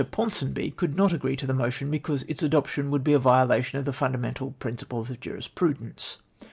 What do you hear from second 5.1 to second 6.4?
of jurisprudence.